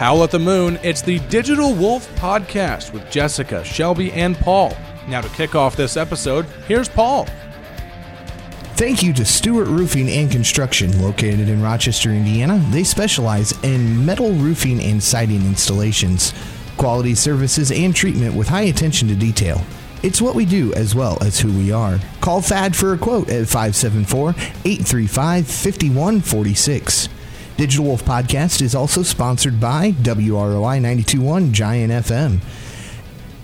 Howl 0.00 0.24
at 0.24 0.30
the 0.30 0.38
Moon, 0.38 0.78
it's 0.82 1.02
the 1.02 1.18
Digital 1.28 1.74
Wolf 1.74 2.08
podcast 2.14 2.90
with 2.94 3.10
Jessica, 3.10 3.62
Shelby, 3.62 4.10
and 4.12 4.34
Paul. 4.34 4.74
Now, 5.06 5.20
to 5.20 5.28
kick 5.28 5.54
off 5.54 5.76
this 5.76 5.98
episode, 5.98 6.46
here's 6.66 6.88
Paul. 6.88 7.26
Thank 8.76 9.02
you 9.02 9.12
to 9.12 9.26
Stewart 9.26 9.68
Roofing 9.68 10.08
and 10.08 10.30
Construction, 10.30 11.02
located 11.02 11.50
in 11.50 11.60
Rochester, 11.60 12.12
Indiana. 12.12 12.64
They 12.70 12.82
specialize 12.82 13.52
in 13.62 14.02
metal 14.02 14.32
roofing 14.32 14.80
and 14.80 15.02
siding 15.02 15.44
installations, 15.44 16.32
quality 16.78 17.14
services, 17.14 17.70
and 17.70 17.94
treatment 17.94 18.34
with 18.34 18.48
high 18.48 18.68
attention 18.72 19.06
to 19.08 19.14
detail. 19.14 19.60
It's 20.02 20.22
what 20.22 20.34
we 20.34 20.46
do 20.46 20.72
as 20.72 20.94
well 20.94 21.22
as 21.22 21.38
who 21.38 21.52
we 21.52 21.72
are. 21.72 21.98
Call 22.22 22.40
Thad 22.40 22.74
for 22.74 22.94
a 22.94 22.98
quote 22.98 23.28
at 23.28 23.46
574 23.48 24.30
835 24.30 25.46
5146. 25.46 27.10
Digital 27.60 27.84
Wolf 27.84 28.04
Podcast 28.06 28.62
is 28.62 28.74
also 28.74 29.02
sponsored 29.02 29.60
by 29.60 29.92
WROI 29.92 30.80
921 30.80 31.52
Giant 31.52 31.92
FM. 31.92 32.40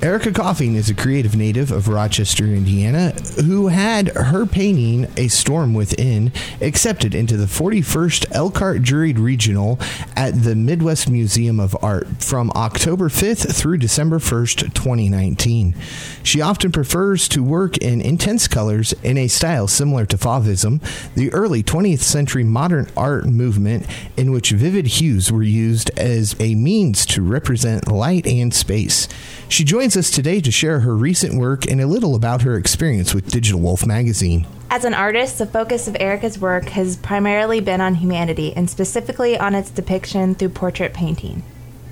Erica 0.02 0.30
Coffing 0.30 0.74
is 0.74 0.90
a 0.90 0.94
creative 0.94 1.34
native 1.34 1.72
of 1.72 1.88
Rochester, 1.88 2.44
Indiana, 2.44 3.12
who 3.46 3.68
had 3.68 4.08
her 4.08 4.44
painting, 4.44 5.08
A 5.16 5.28
Storm 5.28 5.72
Within, 5.72 6.32
accepted 6.60 7.14
into 7.14 7.38
the 7.38 7.46
41st 7.46 8.26
Elkhart 8.30 8.82
Juried 8.82 9.18
Regional 9.18 9.80
at 10.14 10.42
the 10.42 10.54
Midwest 10.54 11.08
Museum 11.08 11.58
of 11.58 11.74
Art 11.82 12.06
from 12.22 12.50
October 12.50 13.08
5th 13.08 13.54
through 13.54 13.78
December 13.78 14.18
1st, 14.18 14.74
2019. 14.74 15.74
She 16.22 16.42
often 16.42 16.72
prefers 16.72 17.26
to 17.28 17.42
work 17.42 17.78
in 17.78 18.02
intense 18.02 18.48
colors 18.48 18.92
in 19.02 19.16
a 19.16 19.28
style 19.28 19.66
similar 19.66 20.04
to 20.06 20.18
Fauvism, 20.18 20.82
the 21.14 21.32
early 21.32 21.62
20th 21.62 22.00
century 22.00 22.44
modern 22.44 22.86
art 22.98 23.24
movement 23.24 23.86
in 24.14 24.30
which 24.30 24.50
vivid 24.50 24.86
hues 24.86 25.32
were 25.32 25.42
used 25.42 25.90
as 25.98 26.36
a 26.38 26.54
means 26.54 27.06
to 27.06 27.22
represent 27.22 27.90
light 27.90 28.26
and 28.26 28.52
space. 28.52 29.08
She 29.48 29.64
joins 29.86 29.96
us 29.96 30.10
today 30.10 30.40
to 30.40 30.50
share 30.50 30.80
her 30.80 30.96
recent 30.96 31.38
work 31.38 31.64
and 31.64 31.80
a 31.80 31.86
little 31.86 32.16
about 32.16 32.42
her 32.42 32.56
experience 32.56 33.14
with 33.14 33.30
Digital 33.30 33.60
Wolf 33.60 33.86
magazine. 33.86 34.44
As 34.68 34.84
an 34.84 34.94
artist, 34.94 35.38
the 35.38 35.46
focus 35.46 35.86
of 35.86 35.96
Erica's 36.00 36.40
work 36.40 36.70
has 36.70 36.96
primarily 36.96 37.60
been 37.60 37.80
on 37.80 37.94
humanity 37.94 38.52
and 38.56 38.68
specifically 38.68 39.38
on 39.38 39.54
its 39.54 39.70
depiction 39.70 40.34
through 40.34 40.48
portrait 40.48 40.92
painting. 40.92 41.44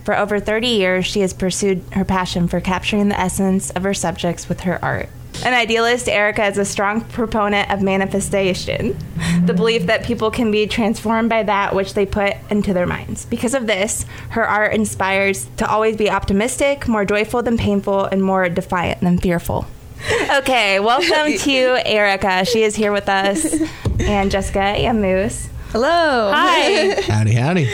For 0.03 0.19
over 0.19 0.41
30 0.41 0.67
years, 0.67 1.07
she 1.07 1.21
has 1.21 1.33
pursued 1.33 1.85
her 1.93 2.05
passion 2.05 2.49
for 2.49 2.61
capturing 2.61 3.11
the 3.11 3.21
essence 3.21 3.71
of 3.71 3.85
her 3.85 3.95
subjects 3.95 4.49
with 4.49 4.63
her 4.63 4.85
art. 4.85 5.09
An 5.43 5.53
idealist, 5.53 6.09
Erica 6.09 6.47
is 6.47 6.57
a 6.57 6.65
strong 6.65 7.03
proponent 7.03 7.71
of 7.71 7.83
manifestation, 7.83 8.97
the 9.45 9.53
belief 9.53 9.87
that 9.87 10.05
people 10.05 10.31
can 10.31 10.51
be 10.51 10.67
transformed 10.67 11.29
by 11.29 11.43
that 11.43 11.75
which 11.75 11.95
they 11.95 12.07
put 12.07 12.35
into 12.51 12.73
their 12.73 12.87
minds. 12.87 13.27
Because 13.27 13.53
of 13.53 13.67
this, 13.67 14.07
her 14.31 14.47
art 14.47 14.73
inspires 14.75 15.47
to 15.59 15.69
always 15.69 15.97
be 15.97 16.09
optimistic, 16.09 16.89
more 16.89 17.05
joyful 17.05 17.43
than 17.43 17.59
painful, 17.59 18.05
and 18.05 18.23
more 18.23 18.49
defiant 18.49 19.01
than 19.01 19.19
fearful. 19.19 19.67
Okay, 20.37 20.81
welcome 20.81 21.37
to 21.39 21.87
Erica. 21.87 22.45
She 22.47 22.63
is 22.63 22.75
here 22.75 22.93
with 22.93 23.09
us, 23.09 23.45
and 24.01 24.31
Jessica 24.31 24.61
and 24.61 25.03
Moose. 25.03 25.49
Hello. 25.73 26.31
Hi. 26.33 27.01
Howdy, 27.03 27.33
howdy. 27.33 27.69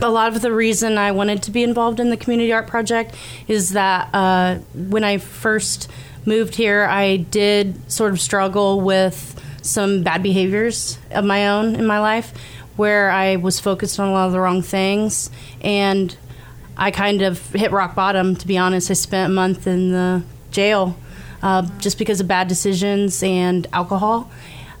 A 0.00 0.10
lot 0.10 0.34
of 0.34 0.42
the 0.42 0.52
reason 0.52 0.98
I 0.98 1.12
wanted 1.12 1.42
to 1.44 1.50
be 1.50 1.62
involved 1.62 2.00
in 2.00 2.10
the 2.10 2.16
community 2.16 2.52
art 2.52 2.66
project 2.66 3.14
is 3.48 3.70
that 3.70 4.08
uh, 4.12 4.56
when 4.74 5.04
I 5.04 5.18
first 5.18 5.90
moved 6.26 6.56
here, 6.56 6.84
I 6.84 7.16
did 7.16 7.90
sort 7.90 8.12
of 8.12 8.20
struggle 8.20 8.80
with 8.80 9.40
some 9.62 10.02
bad 10.02 10.22
behaviors 10.22 10.98
of 11.10 11.24
my 11.24 11.48
own 11.48 11.74
in 11.76 11.86
my 11.86 11.98
life 11.98 12.34
where 12.76 13.10
I 13.10 13.36
was 13.36 13.60
focused 13.60 14.00
on 14.00 14.08
a 14.08 14.12
lot 14.12 14.26
of 14.26 14.32
the 14.32 14.40
wrong 14.40 14.62
things. 14.62 15.30
And 15.60 16.16
I 16.76 16.90
kind 16.90 17.22
of 17.22 17.52
hit 17.52 17.70
rock 17.70 17.94
bottom, 17.94 18.34
to 18.36 18.46
be 18.46 18.58
honest. 18.58 18.90
I 18.90 18.94
spent 18.94 19.30
a 19.30 19.34
month 19.34 19.66
in 19.66 19.92
the 19.92 20.22
jail 20.50 20.96
uh, 21.42 21.68
just 21.78 21.98
because 21.98 22.20
of 22.20 22.28
bad 22.28 22.48
decisions 22.48 23.22
and 23.22 23.66
alcohol. 23.72 24.30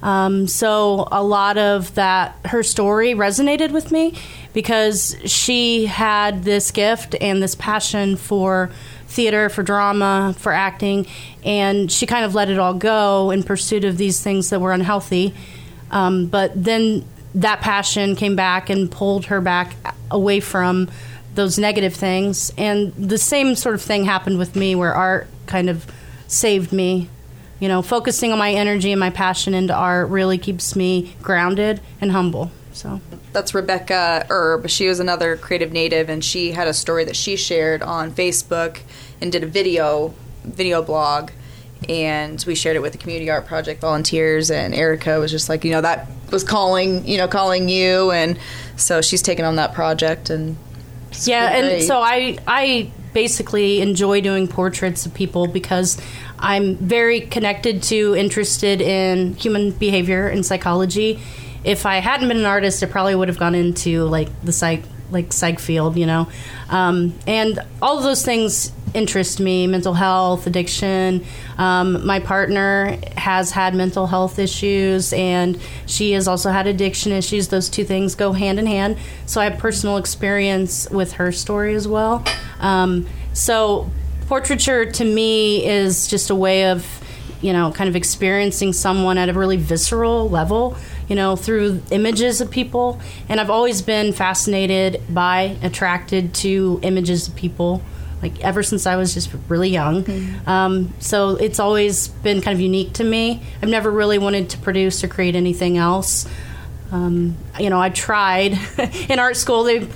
Um, 0.02 0.46
so 0.48 1.08
a 1.10 1.22
lot 1.22 1.56
of 1.56 1.94
that, 1.94 2.36
her 2.46 2.62
story 2.62 3.14
resonated 3.14 3.70
with 3.70 3.90
me 3.90 4.14
because 4.54 5.16
she 5.26 5.84
had 5.84 6.44
this 6.44 6.70
gift 6.70 7.14
and 7.20 7.42
this 7.42 7.54
passion 7.54 8.16
for 8.16 8.70
theater, 9.08 9.50
for 9.50 9.62
drama, 9.62 10.34
for 10.38 10.52
acting, 10.52 11.06
and 11.44 11.92
she 11.92 12.06
kind 12.06 12.24
of 12.24 12.34
let 12.34 12.48
it 12.48 12.58
all 12.58 12.72
go 12.72 13.30
in 13.30 13.42
pursuit 13.42 13.84
of 13.84 13.98
these 13.98 14.22
things 14.22 14.48
that 14.48 14.60
were 14.60 14.72
unhealthy. 14.72 15.34
Um, 15.90 16.26
but 16.26 16.52
then 16.54 17.04
that 17.34 17.60
passion 17.60 18.16
came 18.16 18.36
back 18.36 18.70
and 18.70 18.90
pulled 18.90 19.26
her 19.26 19.40
back 19.40 19.76
away 20.10 20.40
from 20.40 20.88
those 21.34 21.58
negative 21.58 21.94
things. 21.94 22.52
And 22.56 22.94
the 22.94 23.18
same 23.18 23.56
sort 23.56 23.74
of 23.74 23.82
thing 23.82 24.04
happened 24.04 24.38
with 24.38 24.54
me 24.54 24.74
where 24.74 24.94
art 24.94 25.26
kind 25.46 25.68
of 25.68 25.84
saved 26.28 26.72
me. 26.72 27.08
You 27.60 27.68
know, 27.68 27.82
focusing 27.82 28.32
on 28.32 28.38
my 28.38 28.52
energy 28.52 28.92
and 28.92 29.00
my 29.00 29.10
passion 29.10 29.54
into 29.54 29.74
art 29.74 30.10
really 30.10 30.38
keeps 30.38 30.76
me 30.76 31.14
grounded 31.22 31.80
and 32.00 32.12
humble. 32.12 32.50
So 32.72 33.00
that's 33.34 33.54
Rebecca 33.54 34.26
Erb. 34.30 34.70
She 34.70 34.88
was 34.88 35.00
another 35.00 35.36
creative 35.36 35.72
native, 35.72 36.08
and 36.08 36.24
she 36.24 36.52
had 36.52 36.66
a 36.66 36.72
story 36.72 37.04
that 37.04 37.16
she 37.16 37.36
shared 37.36 37.82
on 37.82 38.12
Facebook 38.12 38.80
and 39.20 39.30
did 39.30 39.42
a 39.42 39.46
video 39.46 40.14
video 40.44 40.80
blog. 40.82 41.30
And 41.86 42.42
we 42.46 42.54
shared 42.54 42.76
it 42.76 42.80
with 42.80 42.92
the 42.92 42.98
community 42.98 43.30
art 43.30 43.44
project 43.44 43.82
volunteers, 43.82 44.50
and 44.50 44.74
Erica 44.74 45.18
was 45.18 45.30
just 45.30 45.50
like, 45.50 45.64
you 45.64 45.70
know, 45.70 45.82
that 45.82 46.08
was 46.30 46.42
calling, 46.42 47.06
you 47.06 47.18
know, 47.18 47.28
calling 47.28 47.68
you, 47.68 48.10
and 48.10 48.38
so 48.76 49.02
she's 49.02 49.20
taken 49.20 49.44
on 49.44 49.56
that 49.56 49.74
project, 49.74 50.30
and 50.30 50.56
yeah, 51.24 51.50
and 51.50 51.82
so 51.82 52.00
I 52.00 52.38
I 52.46 52.90
basically 53.12 53.80
enjoy 53.82 54.20
doing 54.22 54.48
portraits 54.48 55.04
of 55.04 55.12
people 55.12 55.46
because 55.46 56.00
I'm 56.38 56.76
very 56.76 57.20
connected 57.20 57.82
to, 57.84 58.14
interested 58.16 58.80
in 58.80 59.34
human 59.34 59.70
behavior 59.72 60.26
and 60.26 60.44
psychology. 60.44 61.20
If 61.64 61.86
I 61.86 61.96
hadn't 61.96 62.28
been 62.28 62.38
an 62.38 62.44
artist, 62.44 62.82
I 62.82 62.86
probably 62.86 63.14
would 63.14 63.28
have 63.28 63.38
gone 63.38 63.54
into 63.54 64.04
like 64.04 64.28
the 64.42 64.52
psych 64.52 64.82
like 65.10 65.32
psych 65.32 65.58
field, 65.58 65.96
you 65.96 66.06
know, 66.06 66.28
um, 66.70 67.14
and 67.26 67.58
all 67.80 67.98
of 67.98 68.04
those 68.04 68.24
things 68.24 68.72
interest 68.94 69.40
me. 69.40 69.66
Mental 69.66 69.92
health 69.92 70.46
addiction. 70.46 71.24
Um, 71.58 72.06
my 72.06 72.20
partner 72.20 72.96
has 73.16 73.50
had 73.50 73.74
mental 73.74 74.06
health 74.06 74.38
issues 74.38 75.12
and 75.12 75.58
she 75.86 76.12
has 76.12 76.28
also 76.28 76.50
had 76.50 76.66
addiction 76.66 77.12
issues. 77.12 77.48
Those 77.48 77.68
two 77.68 77.84
things 77.84 78.14
go 78.14 78.32
hand 78.32 78.58
in 78.58 78.66
hand. 78.66 78.96
So 79.26 79.40
i 79.40 79.44
have 79.44 79.58
personal 79.58 79.96
experience 79.96 80.88
with 80.90 81.12
her 81.14 81.32
story 81.32 81.74
as 81.74 81.86
well. 81.86 82.24
Um, 82.60 83.06
so 83.32 83.90
portraiture 84.26 84.90
to 84.90 85.04
me 85.04 85.66
is 85.66 86.06
just 86.06 86.30
a 86.30 86.34
way 86.34 86.70
of 86.70 86.86
you 87.42 87.52
know 87.52 87.70
kind 87.72 87.88
of 87.88 87.96
experiencing 87.96 88.72
someone 88.72 89.18
at 89.18 89.28
a 89.28 89.32
really 89.34 89.58
visceral 89.58 90.30
level 90.30 90.76
you 91.08 91.16
know 91.16 91.36
through 91.36 91.82
images 91.90 92.40
of 92.40 92.50
people 92.50 93.00
and 93.28 93.40
i've 93.40 93.50
always 93.50 93.82
been 93.82 94.12
fascinated 94.12 95.00
by 95.08 95.56
attracted 95.62 96.34
to 96.34 96.78
images 96.82 97.28
of 97.28 97.34
people 97.34 97.82
like 98.24 98.40
ever 98.40 98.62
since 98.62 98.86
I 98.86 98.96
was 98.96 99.12
just 99.12 99.30
really 99.48 99.68
young. 99.68 100.02
Mm-hmm. 100.02 100.48
Um, 100.48 100.94
so 100.98 101.36
it's 101.36 101.60
always 101.60 102.08
been 102.08 102.40
kind 102.40 102.56
of 102.56 102.60
unique 102.60 102.94
to 102.94 103.04
me. 103.04 103.42
I've 103.62 103.68
never 103.68 103.90
really 103.90 104.18
wanted 104.18 104.48
to 104.50 104.58
produce 104.58 105.04
or 105.04 105.08
create 105.08 105.36
anything 105.36 105.76
else. 105.76 106.26
Um, 106.90 107.36
you 107.60 107.68
know, 107.68 107.78
I 107.78 107.90
tried 107.90 108.58
in 109.10 109.18
art 109.18 109.36
school. 109.36 109.64
They 109.64 109.86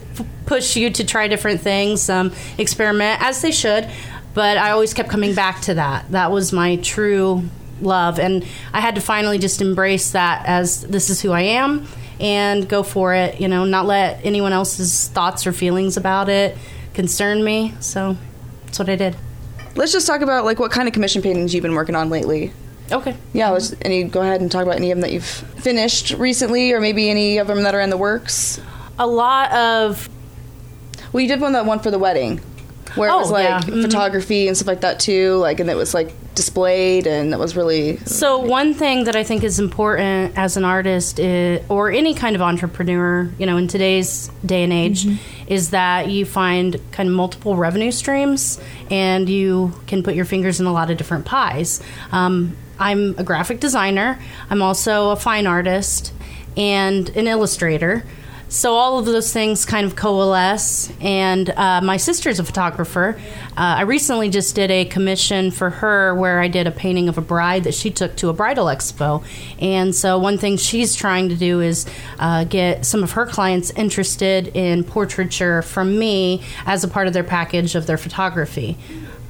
push 0.45 0.77
you 0.77 0.91
to 0.91 1.05
try 1.05 1.29
different 1.29 1.63
things, 1.63 2.11
um, 2.11 2.35
experiment 2.59 3.23
as 3.23 3.41
they 3.41 3.51
should. 3.51 3.89
But 4.35 4.59
I 4.59 4.73
always 4.73 4.93
kept 4.93 5.09
coming 5.09 5.35
back 5.35 5.63
to 5.63 5.75
that. 5.75 6.11
That 6.11 6.31
was 6.31 6.53
my 6.53 6.77
true 6.77 7.49
love, 7.81 8.19
and 8.19 8.47
I 8.73 8.81
had 8.81 8.95
to 8.95 9.01
finally 9.01 9.39
just 9.39 9.61
embrace 9.61 10.13
that 10.13 10.47
as 10.47 10.83
this 10.83 11.11
is 11.11 11.21
who 11.21 11.33
I 11.33 11.43
am 11.43 11.87
and 12.21 12.69
go 12.69 12.83
for 12.83 13.15
it. 13.15 13.41
You 13.41 13.49
know, 13.49 13.65
not 13.65 13.87
let 13.87 14.25
anyone 14.25 14.53
else's 14.53 15.09
thoughts 15.09 15.47
or 15.47 15.53
feelings 15.53 15.97
about 15.97 16.29
it 16.29 16.57
concern 16.95 17.45
me. 17.45 17.75
So 17.81 18.17
that's 18.65 18.79
what 18.79 18.89
I 18.89 18.97
did. 18.97 19.17
Let's 19.77 19.93
just 19.93 20.07
talk 20.07 20.21
about 20.21 20.45
like 20.45 20.59
what 20.59 20.73
kind 20.73 20.89
of 20.89 20.95
commission 20.95 21.23
paintings 21.23 21.55
you've 21.55 21.63
been 21.63 21.75
working 21.75 21.95
on 21.95 22.11
lately. 22.11 22.53
Okay. 22.91 23.15
Yeah, 23.33 23.51
let's 23.51 23.75
any 23.83 24.05
go 24.05 24.23
ahead 24.23 24.41
and 24.41 24.51
talk 24.51 24.63
about 24.63 24.77
any 24.77 24.91
of 24.91 24.97
them 24.97 25.03
that 25.03 25.13
you've 25.13 25.25
finished 25.25 26.13
recently, 26.13 26.73
or 26.73 26.81
maybe 26.81 27.11
any 27.11 27.39
of 27.39 27.47
them 27.47 27.63
that 27.63 27.75
are 27.75 27.81
in 27.81 27.91
the 27.91 27.97
works. 27.97 28.61
A 28.99 29.07
lot 29.07 29.53
of. 29.53 30.09
Well, 31.13 31.21
you 31.21 31.29
did 31.29 31.41
one 31.41 31.53
that 31.53 31.67
one 31.67 31.79
for 31.79 31.91
the 31.91 31.99
wedding, 31.99 32.41
where 32.99 33.09
it 33.11 33.17
was 33.17 33.31
Oh, 33.31 33.35
like 33.35 33.45
yeah. 33.45 33.61
Mhm. 33.61 33.83
photography 33.83 34.49
and 34.49 34.57
stuff 34.57 34.69
like 34.69 34.81
that 34.83 34.99
too. 35.01 35.37
Like, 35.37 35.61
and 35.61 35.71
it 35.71 35.77
was 35.77 35.95
like 35.95 36.13
displayed, 36.35 37.07
and 37.07 37.33
that 37.33 37.39
was 37.39 37.57
really 37.57 37.97
So 38.05 38.39
one 38.39 38.73
thing 38.75 39.05
that 39.05 39.17
I 39.17 39.25
think 39.25 39.43
is 39.45 39.59
important 39.59 40.33
as 40.37 40.57
an 40.57 40.65
artist 40.65 41.19
is, 41.19 41.61
or 41.69 41.91
any 41.91 42.15
kind 42.15 42.37
of 42.37 42.43
entrepreneur, 42.43 43.29
you 43.39 43.47
know, 43.47 43.57
in 43.57 43.67
today's 43.69 44.31
day 44.47 44.63
and 44.65 44.73
age, 44.73 45.07
is 45.49 45.71
that 45.71 46.09
you 46.09 46.25
find 46.25 46.77
kind 46.93 47.09
of 47.09 47.15
multiple 47.15 47.57
revenue 47.57 47.91
streams 47.91 48.61
and 48.91 49.29
you 49.29 49.73
can 49.87 50.03
put 50.03 50.15
your 50.15 50.25
fingers 50.25 50.61
in 50.61 50.67
a 50.67 50.73
lot 50.73 50.91
of 50.91 50.97
different 50.99 51.25
pies. 51.25 51.81
Um, 52.13 52.57
I'm 52.79 53.15
a 53.19 53.25
graphic 53.25 53.59
designer. 53.59 54.19
I'm 54.51 54.63
also 54.63 55.11
a 55.11 55.17
fine 55.17 55.47
artist 55.49 56.13
and 56.57 57.09
an 57.17 57.27
illustrator. 57.27 58.05
So 58.49 58.75
all 58.75 58.99
of 58.99 59.05
those 59.05 59.33
things 59.33 59.65
kind 59.65 59.87
of 59.87 59.95
coalesce. 59.95 60.91
And 61.01 61.51
uh, 61.51 61.81
my 61.83 61.97
sister's 61.97 62.39
a 62.39 62.45
photographer. 62.45 63.21
Uh, 63.51 63.77
I 63.79 63.83
recently 63.83 64.31
just 64.31 64.55
did 64.55 64.71
a 64.71 64.85
commission 64.87 65.51
for 65.51 65.71
her 65.71 66.15
where 66.15 66.41
I 66.41 66.49
did 66.49 66.67
a 66.67 66.71
painting 66.71 67.09
of 67.09 67.19
a 67.19 67.21
bride 67.21 67.65
that 67.65 67.75
she 67.75 67.91
took 67.91 68.17
to 68.17 68.29
a 68.29 68.33
bridal 68.33 68.67
expo. 68.67 69.25
And 69.61 69.95
so 69.95 70.19
one 70.19 70.39
thing 70.39 70.57
she's 70.57 70.97
trying 70.97 71.29
to 71.29 71.37
do 71.37 71.61
is 71.61 71.87
uh, 72.19 72.45
get 72.45 72.87
some 72.87 73.03
of 73.03 73.13
her 73.13 73.27
clients 73.27 73.71
interested 73.71 74.49
in 74.49 74.85
portraiture 74.85 75.63
from 75.63 75.99
me 75.99 76.43
as 76.65 76.85
a 76.85 76.89
part 76.89 77.07
of 77.07 77.13
their 77.13 77.25
package 77.25 77.75
of 77.75 77.87
their 77.87 77.99
photography. 77.99 78.77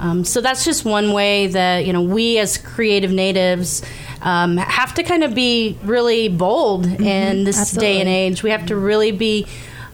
Um, 0.00 0.24
so 0.24 0.40
that's 0.40 0.64
just 0.64 0.84
one 0.84 1.12
way 1.12 1.48
that 1.48 1.86
you 1.86 1.92
know 1.92 2.02
we 2.02 2.38
as 2.38 2.56
creative 2.56 3.10
natives 3.10 3.82
um, 4.22 4.56
have 4.56 4.94
to 4.94 5.02
kind 5.02 5.24
of 5.24 5.34
be 5.34 5.78
really 5.82 6.28
bold 6.28 6.84
mm-hmm, 6.86 7.02
in 7.02 7.44
this 7.44 7.58
absolutely. 7.58 7.86
day 7.86 8.00
and 8.00 8.08
age. 8.08 8.42
We 8.42 8.50
have 8.50 8.66
to 8.66 8.76
really 8.76 9.12
be 9.12 9.46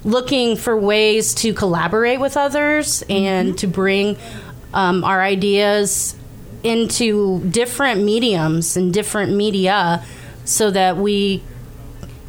looking 0.05 0.57
for 0.57 0.77
ways 0.77 1.35
to 1.35 1.55
collaborate 1.55 2.21
with 2.21 2.37
others 2.37 3.03
and 3.09 3.51
mm-hmm. 3.51 3.57
to 3.57 3.67
bring 3.67 4.17
um, 4.75 5.05
our 5.05 5.23
ideas 5.23 6.15
into 6.63 7.41
different 7.51 8.03
mediums 8.03 8.77
and 8.77 8.93
different 8.93 9.33
media 9.33 10.05
so 10.45 10.71
that 10.71 10.97
we 10.97 11.43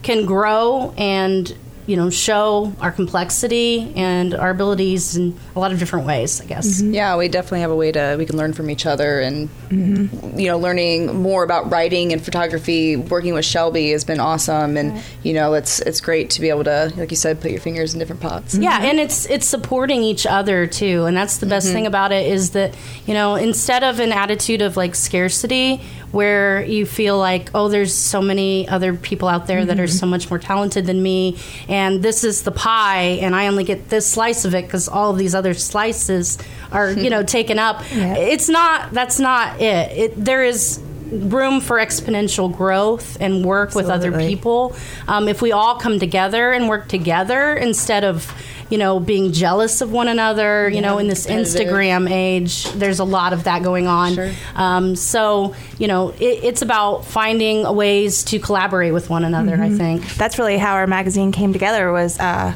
can 0.03 0.25
grow 0.25 0.93
and 0.97 1.55
you 1.87 1.95
know 1.95 2.09
show 2.09 2.73
our 2.79 2.91
complexity 2.91 3.93
and 3.95 4.33
our 4.33 4.49
abilities 4.49 5.15
in 5.15 5.37
a 5.55 5.59
lot 5.59 5.71
of 5.71 5.79
different 5.79 6.05
ways 6.07 6.41
i 6.41 6.45
guess 6.45 6.81
mm-hmm. 6.81 6.93
yeah 6.93 7.15
we 7.15 7.27
definitely 7.27 7.59
have 7.59 7.71
a 7.71 7.75
way 7.75 7.91
to 7.91 8.15
we 8.17 8.25
can 8.25 8.37
learn 8.37 8.53
from 8.53 8.69
each 8.69 8.85
other 8.85 9.19
and 9.19 9.49
mm-hmm. 9.69 10.39
you 10.39 10.47
know 10.47 10.57
learning 10.57 11.15
more 11.15 11.43
about 11.43 11.69
writing 11.71 12.11
and 12.11 12.23
photography 12.23 12.95
working 12.95 13.33
with 13.33 13.45
shelby 13.45 13.91
has 13.91 14.03
been 14.03 14.19
awesome 14.19 14.77
and 14.77 15.01
you 15.23 15.33
know 15.33 15.53
it's 15.53 15.79
it's 15.81 16.01
great 16.01 16.29
to 16.29 16.41
be 16.41 16.49
able 16.49 16.63
to 16.63 16.91
like 16.97 17.11
you 17.11 17.17
said 17.17 17.39
put 17.39 17.51
your 17.51 17.61
fingers 17.61 17.93
in 17.93 17.99
different 17.99 18.21
pots 18.21 18.53
mm-hmm. 18.53 18.63
yeah 18.63 18.81
and 18.81 18.99
it's 18.99 19.25
it's 19.27 19.45
supporting 19.45 20.01
each 20.01 20.25
other 20.25 20.65
too 20.65 21.05
and 21.05 21.15
that's 21.15 21.37
the 21.37 21.45
best 21.45 21.67
mm-hmm. 21.67 21.75
thing 21.75 21.87
about 21.87 22.11
it 22.11 22.25
is 22.25 22.51
that 22.51 22.75
you 23.05 23.13
know 23.13 23.35
instead 23.35 23.83
of 23.83 23.99
an 23.99 24.11
attitude 24.11 24.61
of 24.61 24.75
like 24.75 24.95
scarcity 24.95 25.81
where 26.15 26.63
you 26.63 26.85
feel 26.85 27.17
like, 27.17 27.49
oh, 27.53 27.67
there's 27.67 27.93
so 27.93 28.21
many 28.21 28.65
other 28.69 28.93
people 28.93 29.27
out 29.27 29.47
there 29.47 29.59
mm-hmm. 29.59 29.67
that 29.67 29.81
are 29.81 29.83
mm-hmm. 29.83 29.97
so 29.97 30.05
much 30.05 30.29
more 30.29 30.39
talented 30.39 30.85
than 30.85 31.03
me, 31.03 31.37
and 31.67 32.01
this 32.01 32.23
is 32.23 32.43
the 32.43 32.51
pie, 32.51 33.19
and 33.21 33.35
I 33.35 33.47
only 33.47 33.65
get 33.65 33.89
this 33.89 34.07
slice 34.07 34.45
of 34.45 34.55
it 34.55 34.63
because 34.63 34.87
all 34.87 35.11
of 35.11 35.17
these 35.17 35.35
other 35.35 35.53
slices 35.53 36.37
are, 36.71 36.89
you 36.93 37.09
know, 37.09 37.21
taken 37.37 37.59
up. 37.59 37.83
Yeah. 37.91 38.15
It's 38.15 38.47
not. 38.47 38.93
That's 38.93 39.19
not 39.19 39.61
it. 39.61 39.91
it 39.91 40.13
there 40.15 40.45
is 40.45 40.79
room 41.11 41.59
for 41.59 41.77
exponential 41.77 42.55
growth 42.55 43.17
and 43.19 43.43
work 43.43 43.69
Absolutely. 43.69 43.91
with 43.91 44.05
other 44.05 44.27
people. 44.27 44.75
Um, 45.09 45.27
if 45.27 45.41
we 45.41 45.51
all 45.51 45.75
come 45.79 45.99
together 45.99 46.53
and 46.53 46.69
work 46.69 46.87
together 46.87 47.53
instead 47.53 48.05
of 48.05 48.31
you 48.69 48.77
know, 48.77 48.99
being 48.99 49.31
jealous 49.31 49.81
of 49.81 49.91
one 49.91 50.07
another. 50.07 50.67
You 50.69 50.75
yeah, 50.75 50.81
know, 50.81 50.97
in 50.97 51.07
this 51.07 51.27
Instagram 51.27 52.09
age, 52.09 52.65
there's 52.71 52.99
a 52.99 53.03
lot 53.03 53.33
of 53.33 53.43
that 53.43 53.63
going 53.63 53.87
on. 53.87 54.15
Sure. 54.15 54.31
Um, 54.55 54.95
so, 54.95 55.55
you 55.77 55.87
know, 55.87 56.09
it, 56.09 56.43
it's 56.43 56.61
about 56.61 57.05
finding 57.05 57.63
ways 57.75 58.23
to 58.25 58.39
collaborate 58.39 58.93
with 58.93 59.09
one 59.09 59.23
another. 59.23 59.57
Mm-hmm. 59.57 59.75
I 59.75 59.77
think 59.77 60.15
that's 60.15 60.39
really 60.39 60.57
how 60.57 60.73
our 60.73 60.87
magazine 60.87 61.31
came 61.31 61.53
together. 61.53 61.91
Was 61.91 62.19
uh, 62.19 62.55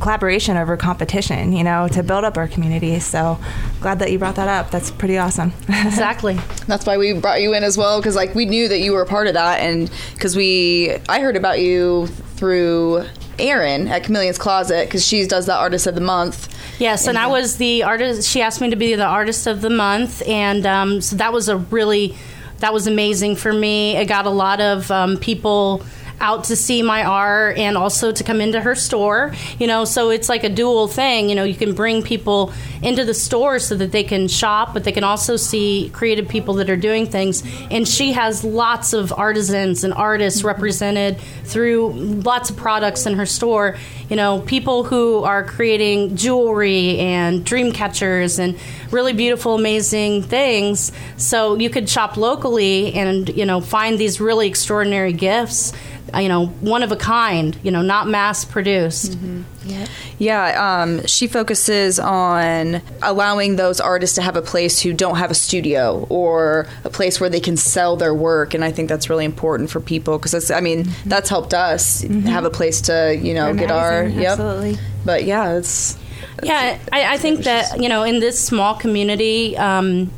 collaboration 0.00 0.56
over 0.56 0.76
competition, 0.76 1.52
you 1.52 1.64
know, 1.64 1.88
to 1.88 2.02
build 2.02 2.24
up 2.24 2.36
our 2.36 2.48
community. 2.48 2.98
So 3.00 3.38
glad 3.80 3.98
that 3.98 4.12
you 4.12 4.18
brought 4.18 4.36
that 4.36 4.48
up. 4.48 4.70
That's 4.70 4.90
pretty 4.90 5.18
awesome. 5.18 5.52
exactly. 5.68 6.38
That's 6.66 6.86
why 6.86 6.98
we 6.98 7.12
brought 7.14 7.40
you 7.40 7.54
in 7.54 7.64
as 7.64 7.76
well 7.76 8.00
because 8.00 8.16
like 8.16 8.34
we 8.34 8.46
knew 8.46 8.68
that 8.68 8.78
you 8.78 8.92
were 8.92 9.02
a 9.02 9.06
part 9.06 9.26
of 9.26 9.34
that 9.34 9.60
and 9.60 9.90
because 10.14 10.36
we 10.36 10.96
I 11.08 11.20
heard 11.20 11.36
about 11.36 11.60
you 11.60 12.06
through 12.36 13.06
Erin 13.38 13.88
at 13.88 14.04
Chameleon's 14.04 14.38
Closet 14.38 14.86
because 14.86 15.06
she 15.06 15.26
does 15.26 15.46
the 15.46 15.54
artist 15.54 15.86
of 15.86 15.94
the 15.94 16.00
month. 16.00 16.48
Yes, 16.78 17.06
and, 17.06 17.16
and 17.16 17.18
I 17.18 17.28
was 17.28 17.56
the 17.56 17.82
artist. 17.82 18.28
She 18.28 18.42
asked 18.42 18.60
me 18.60 18.70
to 18.70 18.76
be 18.76 18.94
the 18.94 19.04
artist 19.04 19.46
of 19.46 19.60
the 19.60 19.70
month, 19.70 20.26
and 20.28 20.66
um, 20.66 21.00
so 21.00 21.16
that 21.16 21.32
was 21.32 21.48
a 21.48 21.56
really 21.56 22.16
that 22.58 22.72
was 22.72 22.86
amazing 22.86 23.36
for 23.36 23.52
me. 23.52 23.96
It 23.96 24.06
got 24.06 24.26
a 24.26 24.30
lot 24.30 24.60
of 24.60 24.90
um, 24.90 25.16
people 25.16 25.82
out 26.20 26.44
to 26.44 26.56
see 26.56 26.82
my 26.82 27.04
art 27.04 27.58
and 27.58 27.76
also 27.76 28.12
to 28.12 28.24
come 28.24 28.40
into 28.40 28.60
her 28.60 28.74
store. 28.74 29.34
You 29.58 29.66
know, 29.66 29.84
so 29.84 30.10
it's 30.10 30.28
like 30.28 30.44
a 30.44 30.48
dual 30.48 30.88
thing. 30.88 31.28
You 31.28 31.34
know, 31.34 31.44
you 31.44 31.54
can 31.54 31.74
bring 31.74 32.02
people 32.02 32.52
into 32.82 33.04
the 33.04 33.14
store 33.14 33.58
so 33.58 33.76
that 33.76 33.92
they 33.92 34.04
can 34.04 34.28
shop, 34.28 34.74
but 34.74 34.84
they 34.84 34.92
can 34.92 35.04
also 35.04 35.36
see 35.36 35.90
creative 35.92 36.28
people 36.28 36.54
that 36.54 36.70
are 36.70 36.76
doing 36.76 37.06
things. 37.06 37.42
And 37.70 37.86
she 37.86 38.12
has 38.12 38.44
lots 38.44 38.92
of 38.92 39.12
artisans 39.12 39.84
and 39.84 39.92
artists 39.94 40.44
represented 40.44 41.18
through 41.44 41.92
lots 41.92 42.50
of 42.50 42.56
products 42.56 43.06
in 43.06 43.14
her 43.14 43.26
store. 43.26 43.76
You 44.08 44.16
know, 44.16 44.40
people 44.40 44.84
who 44.84 45.22
are 45.22 45.44
creating 45.44 46.16
jewelry 46.16 46.98
and 46.98 47.44
dream 47.44 47.72
catchers 47.72 48.38
and 48.38 48.58
really 48.90 49.12
beautiful, 49.12 49.54
amazing 49.54 50.22
things. 50.22 50.92
So 51.16 51.56
you 51.56 51.68
could 51.68 51.88
shop 51.88 52.16
locally 52.16 52.94
and, 52.94 53.28
you 53.28 53.44
know, 53.44 53.60
find 53.60 53.98
these 53.98 54.20
really 54.20 54.48
extraordinary 54.48 55.12
gifts 55.12 55.72
you 56.16 56.28
know, 56.28 56.46
one 56.46 56.82
of 56.82 56.92
a 56.92 56.96
kind, 56.96 57.56
you 57.62 57.70
know, 57.70 57.82
not 57.82 58.08
mass 58.08 58.44
produced. 58.44 59.12
Mm-hmm. 59.12 59.42
Yeah, 59.64 59.86
yeah 60.18 60.82
um, 60.82 61.06
she 61.06 61.26
focuses 61.26 61.98
on 61.98 62.80
allowing 63.02 63.56
those 63.56 63.80
artists 63.80 64.16
to 64.16 64.22
have 64.22 64.36
a 64.36 64.42
place 64.42 64.80
who 64.80 64.92
don't 64.92 65.16
have 65.16 65.30
a 65.30 65.34
studio 65.34 66.06
or 66.08 66.66
a 66.84 66.90
place 66.90 67.20
where 67.20 67.28
they 67.28 67.40
can 67.40 67.56
sell 67.56 67.96
their 67.96 68.14
work, 68.14 68.54
and 68.54 68.64
I 68.64 68.72
think 68.72 68.88
that's 68.88 69.10
really 69.10 69.24
important 69.24 69.70
for 69.70 69.80
people 69.80 70.18
because 70.18 70.50
I 70.50 70.60
mean 70.60 70.84
mm-hmm. 70.84 71.08
that's 71.08 71.28
helped 71.28 71.54
us 71.54 72.02
mm-hmm. 72.02 72.20
have 72.26 72.44
a 72.44 72.50
place 72.50 72.80
to 72.82 73.18
you 73.20 73.34
know 73.34 73.54
get 73.54 73.70
our 73.70 74.04
yep. 74.04 74.32
Absolutely. 74.38 74.78
But 75.04 75.24
yeah, 75.24 75.56
it's. 75.56 75.98
yeah, 76.42 76.78
I, 76.92 77.14
I 77.14 77.18
think 77.18 77.40
that 77.40 77.80
you 77.80 77.88
know 77.88 78.02
in 78.02 78.20
this 78.20 78.42
small 78.42 78.74
community, 78.74 79.56
um, 79.56 80.10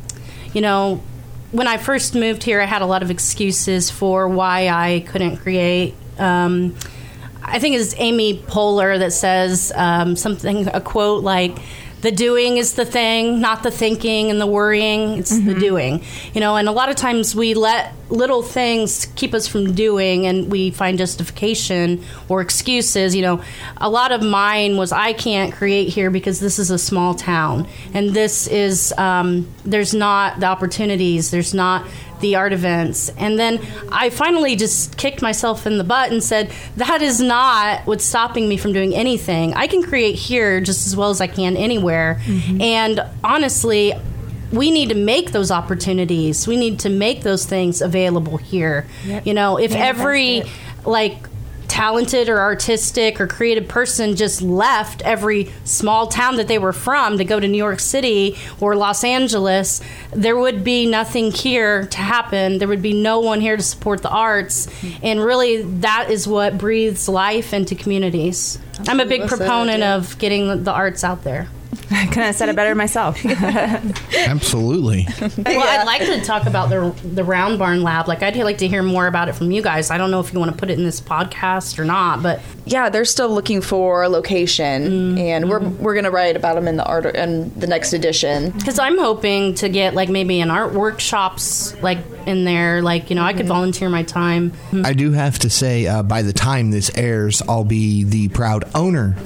you 0.53 0.61
know, 0.61 1.01
when 1.51 1.67
I 1.67 1.77
first 1.77 2.15
moved 2.15 2.43
here, 2.43 2.61
I 2.61 2.65
had 2.65 2.81
a 2.81 2.85
lot 2.85 3.03
of 3.03 3.11
excuses 3.11 3.91
for 3.91 4.27
why 4.27 4.69
I 4.69 5.01
couldn't 5.01 5.37
create. 5.37 5.95
Um, 6.17 6.75
I 7.43 7.59
think 7.59 7.75
it's 7.75 7.93
Amy 7.97 8.37
Poehler 8.37 8.99
that 8.99 9.11
says 9.11 9.71
um, 9.75 10.15
something, 10.15 10.67
a 10.67 10.79
quote 10.79 11.23
like, 11.23 11.57
the 12.01 12.11
doing 12.11 12.57
is 12.57 12.73
the 12.73 12.85
thing, 12.85 13.39
not 13.39 13.63
the 13.63 13.71
thinking 13.71 14.29
and 14.31 14.41
the 14.41 14.47
worrying. 14.47 15.17
It's 15.19 15.33
mm-hmm. 15.33 15.47
the 15.47 15.59
doing, 15.59 16.03
you 16.33 16.41
know. 16.41 16.55
And 16.55 16.67
a 16.67 16.71
lot 16.71 16.89
of 16.89 16.95
times 16.95 17.35
we 17.35 17.53
let 17.53 17.93
little 18.09 18.41
things 18.41 19.07
keep 19.15 19.33
us 19.33 19.47
from 19.47 19.73
doing, 19.73 20.25
and 20.25 20.51
we 20.51 20.71
find 20.71 20.97
justification 20.97 22.03
or 22.27 22.41
excuses. 22.41 23.15
You 23.15 23.21
know, 23.21 23.43
a 23.77 23.89
lot 23.89 24.11
of 24.11 24.23
mine 24.23 24.77
was 24.77 24.91
I 24.91 25.13
can't 25.13 25.53
create 25.53 25.89
here 25.89 26.09
because 26.09 26.39
this 26.39 26.59
is 26.59 26.71
a 26.71 26.79
small 26.79 27.13
town, 27.13 27.67
and 27.93 28.09
this 28.11 28.47
is 28.47 28.93
um, 28.97 29.47
there's 29.63 29.93
not 29.93 30.39
the 30.39 30.47
opportunities. 30.47 31.31
There's 31.31 31.53
not 31.53 31.85
the 32.21 32.35
art 32.35 32.53
events. 32.53 33.09
And 33.17 33.37
then 33.37 33.59
I 33.91 34.09
finally 34.09 34.55
just 34.55 34.97
kicked 34.97 35.21
myself 35.21 35.67
in 35.67 35.77
the 35.77 35.83
butt 35.83 36.11
and 36.11 36.23
said, 36.23 36.51
that 36.77 37.01
is 37.01 37.19
not 37.19 37.85
what's 37.85 38.05
stopping 38.05 38.47
me 38.47 38.57
from 38.57 38.73
doing 38.73 38.95
anything. 38.95 39.53
I 39.53 39.67
can 39.67 39.83
create 39.83 40.15
here 40.15 40.61
just 40.61 40.87
as 40.87 40.95
well 40.95 41.09
as 41.09 41.21
I 41.21 41.27
can 41.27 41.57
anywhere. 41.57 42.21
Mm-hmm. 42.25 42.61
And 42.61 43.03
honestly, 43.23 43.93
we 44.51 44.69
need 44.71 44.89
to 44.89 44.95
make 44.95 45.31
those 45.31 45.49
opportunities. 45.51 46.47
We 46.47 46.57
need 46.57 46.79
to 46.79 46.89
make 46.89 47.23
those 47.23 47.45
things 47.45 47.81
available 47.81 48.37
here. 48.37 48.85
Yep. 49.05 49.25
You 49.25 49.33
know, 49.33 49.57
if 49.57 49.73
every 49.73 50.43
like 50.85 51.30
talented 51.71 52.27
or 52.27 52.37
artistic 52.37 53.21
or 53.21 53.25
creative 53.25 53.65
person 53.65 54.17
just 54.17 54.41
left 54.41 55.01
every 55.03 55.49
small 55.63 56.05
town 56.05 56.35
that 56.35 56.49
they 56.49 56.57
were 56.57 56.73
from 56.73 57.17
to 57.17 57.23
go 57.23 57.39
to 57.39 57.47
New 57.47 57.57
York 57.57 57.79
City 57.79 58.37
or 58.59 58.75
Los 58.75 59.05
Angeles, 59.05 59.79
there 60.11 60.35
would 60.35 60.65
be 60.65 60.85
nothing 60.85 61.31
here 61.31 61.85
to 61.85 61.97
happen. 61.97 62.57
There 62.57 62.67
would 62.67 62.81
be 62.81 62.91
no 62.91 63.21
one 63.21 63.39
here 63.39 63.55
to 63.55 63.63
support 63.63 64.01
the 64.01 64.09
arts. 64.09 64.67
And 65.01 65.23
really, 65.23 65.61
that 65.79 66.11
is 66.11 66.27
what 66.27 66.57
breathes 66.57 67.07
life 67.07 67.53
into 67.53 67.73
communities. 67.73 68.59
I'm 68.89 68.99
a 68.99 69.05
big 69.05 69.29
proponent 69.29 69.81
of 69.81 70.17
getting 70.17 70.65
the 70.65 70.73
arts 70.73 71.05
out 71.05 71.23
there. 71.23 71.47
I 71.93 72.05
couldn't 72.05 72.23
have 72.23 72.35
said 72.35 72.47
it 72.47 72.55
better 72.55 72.73
myself. 72.73 73.23
Absolutely. 73.25 75.07
Well, 75.19 75.31
yeah. 75.37 75.59
I'd 75.59 75.85
like 75.85 76.01
to 76.03 76.21
talk 76.21 76.45
about 76.45 76.69
the 76.69 76.95
the 77.05 77.23
Round 77.23 77.59
Barn 77.59 77.83
Lab. 77.83 78.07
Like, 78.07 78.23
I'd 78.23 78.37
like 78.37 78.59
to 78.59 78.67
hear 78.67 78.81
more 78.81 79.07
about 79.07 79.27
it 79.27 79.33
from 79.33 79.51
you 79.51 79.61
guys. 79.61 79.91
I 79.91 79.97
don't 79.97 80.09
know 80.09 80.21
if 80.21 80.31
you 80.31 80.39
want 80.39 80.51
to 80.51 80.57
put 80.57 80.69
it 80.69 80.79
in 80.79 80.85
this 80.85 81.01
podcast 81.01 81.77
or 81.79 81.83
not, 81.83 82.23
but 82.23 82.39
yeah, 82.65 82.89
they're 82.89 83.03
still 83.03 83.29
looking 83.29 83.59
for 83.59 84.03
a 84.03 84.09
location, 84.09 84.83
mm-hmm. 84.83 85.17
and 85.17 85.49
we're 85.49 85.59
we're 85.59 85.95
gonna 85.95 86.11
write 86.11 86.37
about 86.37 86.55
them 86.55 86.67
in 86.67 86.77
the 86.77 86.85
art 86.85 87.05
in 87.05 87.53
the 87.59 87.67
next 87.67 87.91
edition. 87.91 88.51
Because 88.51 88.79
I'm 88.79 88.97
hoping 88.97 89.55
to 89.55 89.67
get 89.67 89.93
like 89.93 90.07
maybe 90.07 90.39
an 90.39 90.49
art 90.49 90.73
workshops 90.73 91.75
like 91.81 91.99
in 92.25 92.45
there. 92.45 92.81
Like, 92.81 93.09
you 93.09 93.17
know, 93.17 93.23
I 93.23 93.33
could 93.33 93.41
mm-hmm. 93.41 93.49
volunteer 93.49 93.89
my 93.89 94.03
time. 94.03 94.53
I 94.85 94.93
do 94.93 95.11
have 95.11 95.39
to 95.39 95.49
say, 95.49 95.87
uh, 95.87 96.03
by 96.03 96.21
the 96.21 96.33
time 96.33 96.71
this 96.71 96.89
airs, 96.95 97.41
I'll 97.49 97.65
be 97.65 98.05
the 98.05 98.29
proud 98.29 98.69
owner 98.73 99.17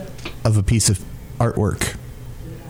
of 0.43 0.57
a 0.57 0.63
piece 0.63 0.89
of 0.89 1.03
artwork 1.39 1.95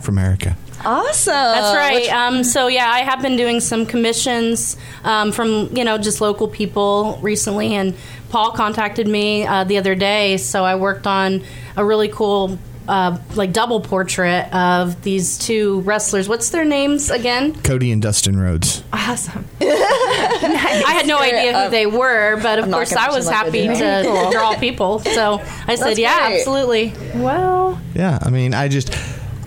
from 0.05 0.17
Erica. 0.17 0.55
Awesome. 0.85 1.33
That's 1.33 1.75
right. 1.75 2.09
Um, 2.11 2.43
so 2.43 2.67
yeah, 2.67 2.87
I 2.89 2.99
have 2.99 3.21
been 3.21 3.37
doing 3.37 3.59
some 3.59 3.85
commissions 3.85 4.77
um, 5.03 5.31
from 5.31 5.69
you 5.75 5.83
know 5.83 5.97
just 5.97 6.21
local 6.21 6.47
people 6.47 7.17
recently, 7.21 7.73
and 7.73 7.95
Paul 8.29 8.51
contacted 8.51 9.07
me 9.07 9.45
uh, 9.47 9.63
the 9.63 9.77
other 9.79 9.95
day. 9.95 10.37
So 10.37 10.63
I 10.63 10.75
worked 10.75 11.07
on 11.07 11.43
a 11.75 11.83
really 11.83 12.07
cool. 12.09 12.59
Uh, 12.87 13.17
like 13.33 13.51
double 13.51 13.81
portrait 13.81 14.47
of 14.53 15.01
these 15.01 15.39
two 15.39 15.81
wrestlers. 15.81 16.29
What's 16.29 16.51
their 16.51 16.63
names 16.63 17.09
again? 17.09 17.55
Cody 17.63 17.91
and 17.91 17.99
Dustin 17.99 18.39
Rhodes. 18.39 18.83
Awesome. 18.93 19.43
I 19.59 20.93
had 20.95 21.07
no 21.07 21.17
idea 21.17 21.63
who 21.63 21.71
they 21.71 21.87
were, 21.87 22.39
but 22.43 22.59
of 22.59 22.65
I'm 22.65 22.71
course 22.71 22.93
I 22.93 23.07
was 23.09 23.25
pretend 23.25 23.27
like 23.53 23.55
I 23.55 23.73
happy 23.73 24.03
do. 24.03 24.23
to 24.27 24.29
draw 24.31 24.55
people. 24.59 24.99
So 24.99 25.41
I 25.67 25.73
said, 25.75 25.87
That's 25.87 25.99
"Yeah, 25.99 26.27
great. 26.27 26.37
absolutely." 26.37 26.93
Well, 27.15 27.81
Yeah, 27.95 28.19
I 28.21 28.29
mean, 28.29 28.53
I 28.53 28.67
just, 28.67 28.93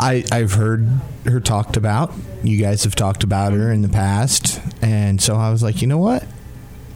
I, 0.00 0.25
I've 0.31 0.52
heard 0.52 0.87
her 1.25 1.40
talked 1.40 1.76
about. 1.76 2.12
You 2.43 2.57
guys 2.59 2.85
have 2.85 2.95
talked 2.95 3.25
about 3.25 3.52
her 3.52 3.71
in 3.73 3.83
the 3.83 3.88
past, 3.88 4.61
and 4.81 5.21
so 5.21 5.35
I 5.37 5.50
was 5.50 5.62
like, 5.62 5.81
you 5.83 5.88
know 5.88 5.99
what? 5.99 6.25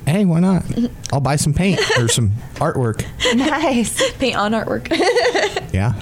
Hey, 0.07 0.25
why 0.25 0.41
not? 0.41 0.65
I'll 1.13 1.21
buy 1.21 1.37
some 1.37 1.55
paint 1.55 1.81
or 1.99 2.09
some 2.09 2.31
artwork. 2.57 3.05
nice. 3.37 4.13
paint 4.19 4.37
on 4.37 4.53
artwork. 4.53 4.89
Yeah. 5.73 5.95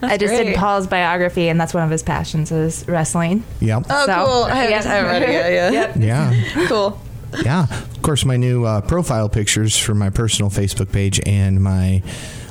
I 0.00 0.16
just 0.16 0.32
did. 0.32 0.54
Paul's 0.54 0.86
biography, 0.86 1.48
and 1.48 1.60
that's 1.60 1.74
one 1.74 1.82
of 1.82 1.90
his 1.90 2.04
passions 2.04 2.52
is 2.52 2.86
wrestling. 2.86 3.42
Yep. 3.60 3.86
oh, 3.90 4.06
So, 4.06 4.14
cool. 4.26 4.42
I 4.44 4.54
haven't, 4.54 4.70
yeah. 4.70 4.76
I 4.78 4.94
haven't 4.94 5.10
read 5.10 5.22
it 5.22 5.72
yet. 5.72 5.96
Yeah. 5.96 6.30
Yeah. 6.32 6.66
Cool. 6.68 7.00
Yeah. 7.44 7.64
Of 7.68 8.02
course, 8.02 8.24
my 8.24 8.36
new 8.36 8.64
uh, 8.64 8.80
profile 8.82 9.28
pictures 9.28 9.76
for 9.76 9.92
my 9.94 10.08
personal 10.10 10.50
Facebook 10.52 10.92
page 10.92 11.20
and 11.26 11.60
my 11.64 12.00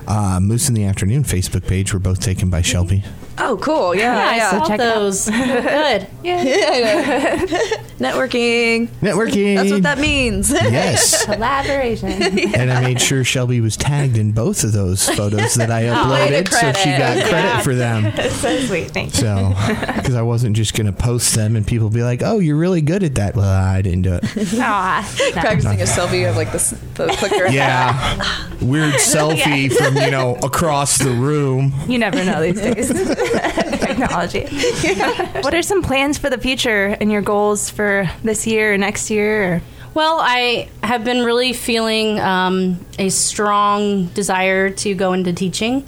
uh, 0.08 0.40
Moose 0.42 0.68
in 0.68 0.76
the 0.76 0.84
Afternoon 0.84 1.24
Facebook 1.24 1.66
page 1.66 1.94
were 1.94 2.00
both 2.00 2.20
taken 2.20 2.50
by 2.50 2.62
Shelby. 2.62 3.06
Oh, 3.44 3.58
cool. 3.58 3.96
Yeah. 3.96 4.16
I 4.16 4.36
yeah. 4.36 4.50
saw 4.52 4.68
check 4.68 4.78
those. 4.78 5.30
Good. 5.30 6.08
Yeah. 6.24 6.38
Networking. 7.98 8.88
Networking. 9.02 9.56
That's 9.56 9.72
what 9.72 9.84
that 9.84 9.98
means. 9.98 10.52
Yes. 10.52 11.26
Collaboration. 11.34 12.12
And 12.56 12.72
I 12.72 12.82
made 12.82 13.02
sure 13.02 13.24
Shelby 13.24 13.60
was 13.60 13.76
tagged 13.76 14.18
in 14.18 14.32
both 14.32 14.64
of 14.64 14.72
those 14.72 15.10
photos 15.10 15.56
that 15.56 15.72
I 15.72 15.88
oh, 15.88 16.12
way 16.12 16.30
to 16.30 16.44
uploaded, 16.44 16.50
so 16.50 16.74
she 16.74 16.90
got 16.92 17.14
credit. 17.18 17.30
credit 17.30 17.48
Yeah. 17.48 17.62
for 17.62 17.76
them. 17.76 18.30
so 18.32 18.60
sweet. 18.60 18.92
Thank 18.92 19.14
you. 19.16 19.22
So, 19.22 19.54
because 19.96 20.14
I 20.14 20.22
wasn't 20.22 20.56
just 20.56 20.76
going 20.76 20.86
to 20.86 20.94
post 20.94 21.34
them 21.34 21.56
and 21.56 21.66
people 21.66 21.90
be 21.90 22.04
like, 22.04 22.22
oh, 22.24 22.38
you're 22.40 22.58
really 22.58 22.82
good 22.82 23.04
at 23.04 23.16
that. 23.16 23.36
Well, 23.36 23.50
I 23.50 23.82
didn't 23.82 24.04
do 24.04 24.14
it. 24.22 24.24
Aw, 24.60 25.16
no. 25.36 25.42
Practicing 25.42 25.82
a 25.82 25.86
selfie 25.86 26.30
of 26.30 26.36
like 26.36 26.52
this, 26.52 26.72
the 26.96 27.08
clicker. 27.08 27.48
Yeah. 27.48 28.16
Weird 28.62 28.94
selfie 28.96 29.74
from, 29.74 29.98
you 29.98 30.12
know, 30.12 30.36
across 30.44 31.00
the 31.00 31.12
room. 31.12 31.74
You 31.88 31.98
never 31.98 32.24
know 32.24 32.42
these 32.42 32.62
days. 32.62 32.90
Technology. 33.80 34.48
What 35.42 35.54
are 35.54 35.62
some 35.62 35.82
plans 35.82 36.18
for 36.18 36.30
the 36.30 36.38
future 36.38 36.98
and 37.00 37.12
your 37.12 37.22
goals 37.22 37.70
for 37.70 38.10
this 38.24 38.46
year 38.46 38.74
or 38.74 38.78
next 38.78 39.10
year? 39.10 39.54
Or? 39.54 39.62
Well, 39.94 40.20
I 40.22 40.70
have 40.84 41.04
been 41.04 41.26
really 41.26 41.54
feeling 41.54 42.20
um, 42.20 42.86
a 42.98 43.10
strong 43.10 44.08
desire 44.08 44.70
to 44.70 44.94
go 44.94 45.14
into 45.14 45.34
teaching. 45.34 45.88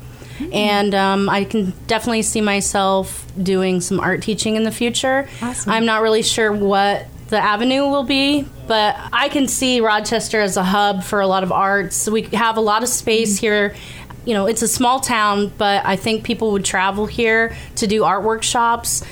And 0.51 0.93
um, 0.93 1.29
I 1.29 1.45
can 1.45 1.73
definitely 1.87 2.23
see 2.23 2.41
myself 2.41 3.25
doing 3.41 3.81
some 3.81 3.99
art 3.99 4.21
teaching 4.23 4.55
in 4.55 4.63
the 4.63 4.71
future. 4.71 5.29
Awesome. 5.41 5.71
I'm 5.71 5.85
not 5.85 6.01
really 6.01 6.23
sure 6.23 6.51
what 6.51 7.07
the 7.29 7.37
avenue 7.37 7.87
will 7.87 8.03
be, 8.03 8.45
but 8.67 8.95
I 9.11 9.29
can 9.29 9.47
see 9.47 9.79
Rochester 9.79 10.41
as 10.41 10.57
a 10.57 10.63
hub 10.63 11.03
for 11.03 11.21
a 11.21 11.27
lot 11.27 11.43
of 11.43 11.51
arts. 11.51 12.09
We 12.09 12.23
have 12.33 12.57
a 12.57 12.61
lot 12.61 12.83
of 12.83 12.89
space 12.89 13.39
here. 13.39 13.75
You 14.25 14.33
know, 14.33 14.45
it's 14.45 14.61
a 14.61 14.67
small 14.67 14.99
town, 14.99 15.51
but 15.57 15.85
I 15.85 15.95
think 15.95 16.23
people 16.23 16.51
would 16.53 16.65
travel 16.65 17.05
here 17.05 17.55
to 17.75 17.87
do 17.87 18.03
art 18.03 18.23
workshops. 18.23 19.03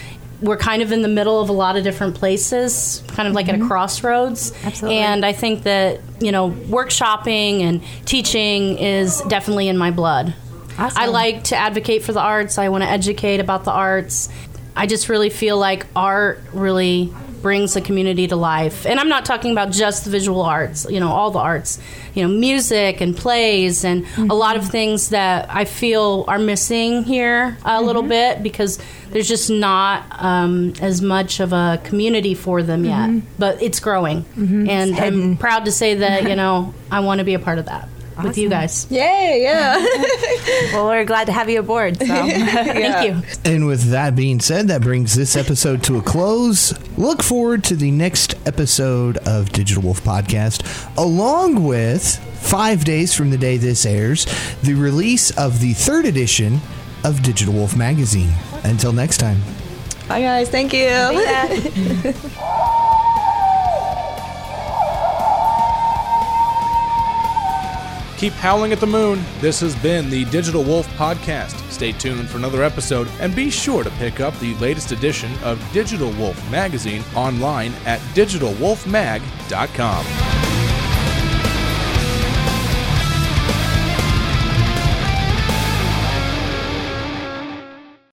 We're 0.42 0.58
kind 0.58 0.82
of 0.82 0.92
in 0.92 1.02
the 1.02 1.08
middle 1.08 1.40
of 1.40 1.50
a 1.50 1.54
lot 1.54 1.76
of 1.78 1.84
different 1.84 2.16
places, 2.16 3.04
kind 3.10 3.28
of 3.28 3.36
like 3.36 3.48
at 3.48 3.56
a 3.56 3.58
mm-hmm. 3.60 3.68
crossroads. 3.68 4.54
Absolutely. 4.64 5.00
And 5.00 5.26
I 5.26 5.34
think 5.34 5.64
that, 5.64 6.00
you 6.20 6.32
know, 6.32 6.52
workshopping 6.52 7.62
and 7.62 7.84
teaching 8.06 8.78
is 8.78 9.22
definitely 9.28 9.68
in 9.68 9.78
my 9.78 9.92
blood. 9.92 10.34
Awesome. 10.80 11.02
I 11.02 11.08
like 11.08 11.44
to 11.46 11.56
advocate 11.56 12.04
for 12.04 12.14
the 12.14 12.22
arts. 12.22 12.58
I 12.58 12.70
want 12.70 12.84
to 12.84 12.90
educate 12.90 13.40
about 13.40 13.66
the 13.66 13.72
arts. 13.72 14.30
I 14.76 14.88
just 14.88 15.10
really 15.10 15.30
feel 15.30 15.58
like 15.58 15.86
art 15.96 16.42
really 16.54 17.14
brings 17.42 17.74
the 17.74 17.82
community 17.82 18.28
to 18.28 18.36
life. 18.36 18.86
And 18.86 19.00
I'm 19.00 19.10
not 19.10 19.26
talking 19.26 19.52
about 19.52 19.72
just 19.72 20.06
the 20.06 20.10
visual 20.10 20.42
arts, 20.42 20.86
you 20.90 21.00
know, 21.00 21.10
all 21.10 21.32
the 21.32 21.40
arts, 21.40 21.80
you 22.14 22.24
know, 22.24 22.30
music 22.30 23.02
and 23.02 23.16
plays 23.16 23.84
and 23.84 24.06
a 24.18 24.34
lot 24.34 24.56
of 24.56 24.64
mm-hmm. 24.64 24.72
things 24.72 25.10
that 25.10 25.50
I 25.50 25.66
feel 25.66 26.26
are 26.28 26.40
missing 26.40 27.04
here 27.04 27.58
a 27.64 27.82
little 27.82 28.02
mm-hmm. 28.02 28.10
bit 28.10 28.44
because 28.44 28.80
there's 29.10 29.28
just 29.28 29.50
not 29.50 30.06
um, 30.24 30.74
as 30.82 31.02
much 31.02 31.40
of 31.40 31.54
a 31.54 31.80
community 31.84 32.34
for 32.34 32.64
them 32.64 32.86
yet. 32.86 33.10
Mm-hmm. 33.10 33.28
But 33.38 33.62
it's 33.62 33.80
growing. 33.80 34.26
And 34.70 34.96
I'm 34.96 35.38
proud 35.38 35.66
to 35.66 35.72
say 35.72 35.96
that, 35.96 36.30
you 36.30 36.36
know, 36.42 36.74
I 36.90 37.02
want 37.02 37.20
to 37.20 37.26
be 37.26 37.34
a 37.34 37.40
part 37.40 37.60
of 37.60 37.66
that 37.66 37.90
with 38.24 38.38
you 38.38 38.50
guys. 38.50 38.88
Yay, 38.90 39.42
yeah. 39.44 39.78
Well, 40.74 40.88
we're 40.88 41.06
glad 41.06 41.26
to 41.26 41.34
have 41.34 41.50
you 41.50 41.60
aboard. 41.60 41.98
So. 41.98 42.06
Thank 42.06 43.08
you. 43.08 43.22
And 43.52 43.66
with 43.68 43.92
that 43.92 44.16
being 44.16 44.40
said, 44.40 44.68
that 44.70 44.82
brings 44.82 45.16
this 45.16 45.36
episode 45.36 45.84
to 45.84 45.98
a 45.98 46.02
close. 46.02 46.74
Look 46.98 47.22
forward 47.22 47.64
to 47.66 47.76
the 47.76 47.92
next 47.92 48.36
episode 48.48 49.18
of 49.20 49.50
Digital 49.52 49.84
Wolf 49.84 50.02
Podcast, 50.04 50.64
along 50.98 51.64
with 51.66 52.18
five 52.40 52.86
days 52.86 53.14
from 53.14 53.30
the 53.32 53.38
day 53.38 53.58
this 53.58 53.86
airs, 53.86 54.26
the 54.64 54.74
release 54.74 55.32
of 55.38 55.60
the 55.60 55.74
third 55.74 56.06
edition 56.06 56.60
of 57.04 57.22
Digital 57.22 57.54
Wolf 57.54 57.76
Magazine. 57.76 58.32
Until 58.64 58.94
next 58.94 59.18
time. 59.18 59.42
Bye, 60.08 60.22
guys. 60.22 60.50
Thank 60.50 60.74
you. 60.74 60.88
Keep 68.22 68.34
howling 68.34 68.72
at 68.72 68.80
the 68.80 68.86
moon. 68.86 69.20
This 69.40 69.60
has 69.62 69.76
been 69.78 70.12
the 70.12 70.26
Digital 70.26 70.64
Wolf 70.64 70.88
Podcast. 70.90 71.60
Stay 71.72 71.92
tuned 71.92 72.30
for 72.30 72.38
another 72.38 72.62
episode 72.62 73.10
and 73.20 73.36
be 73.36 73.50
sure 73.50 73.84
to 73.84 73.90
pick 73.90 74.20
up 74.20 74.38
the 74.38 74.54
latest 74.58 74.92
edition 74.92 75.32
of 75.44 75.60
Digital 75.74 76.12
Wolf 76.12 76.52
Magazine 76.52 77.04
online 77.16 77.74
at 77.88 78.00
digitalwolfmag.com. 78.14 80.31